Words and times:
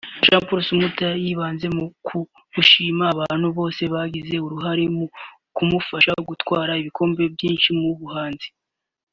Jean 0.25 0.41
Paul 0.47 0.61
Samputu 0.67 1.07
yibanze 1.23 1.67
ku 2.07 2.17
gushima 2.53 3.03
abantu 3.13 3.47
bose 3.57 3.81
bagize 3.93 4.35
uruhare 4.45 4.85
mu 4.97 5.05
kumufasha 5.55 6.11
gutwara 6.29 6.71
ibikombe 6.81 7.23
byinshi 7.35 7.69
mu 7.79 7.89
buhanzi 7.99 8.47